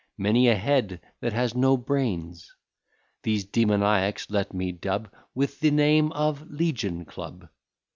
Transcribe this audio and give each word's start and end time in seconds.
Many 0.17 0.47
a 0.47 0.55
head 0.55 0.99
that 1.19 1.31
has 1.31 1.53
no 1.53 1.77
brains. 1.77 2.55
These 3.21 3.43
demoniacs 3.45 4.31
let 4.31 4.51
me 4.51 4.71
dub 4.71 5.13
With 5.35 5.59
the 5.59 5.69
name 5.69 6.11
of 6.13 6.49
Legion 6.49 7.05
Club. 7.05 7.47